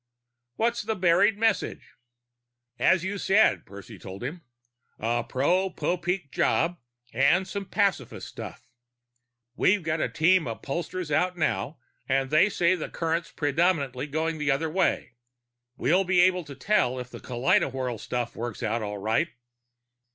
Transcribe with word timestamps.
"What's 0.55 0.81
the 0.81 0.95
buried 0.95 1.37
message?" 1.37 1.93
"As 2.79 3.03
you 3.03 3.19
said," 3.19 3.67
Percy 3.67 3.99
told 3.99 4.23
him. 4.23 4.41
"A 4.97 5.23
pro 5.23 5.69
Popeek 5.69 6.31
job 6.31 6.79
and 7.13 7.47
some 7.47 7.65
pacifist 7.65 8.27
stuff. 8.27 8.65
We've 9.55 9.83
got 9.83 10.01
a 10.01 10.09
team 10.09 10.47
of 10.47 10.63
pollsters 10.63 11.11
out 11.11 11.37
now, 11.37 11.77
and 12.09 12.31
they 12.31 12.49
say 12.49 12.73
the 12.73 12.89
current's 12.89 13.29
predominantly 13.31 14.07
going 14.07 14.39
the 14.39 14.49
other 14.49 14.71
way. 14.71 15.17
We'll 15.77 16.03
be 16.03 16.19
able 16.21 16.45
to 16.45 16.55
tell 16.55 16.97
if 16.97 17.11
the 17.11 17.19
kaleidowhirl 17.19 17.99
stuff 17.99 18.35
works 18.35 18.63
out, 18.63 18.81
all 18.81 18.97
right." 18.97 19.27